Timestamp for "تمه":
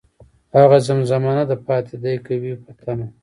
2.79-3.07